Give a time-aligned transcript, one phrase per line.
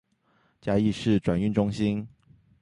[0.59, 2.07] 嘉義市轉運中心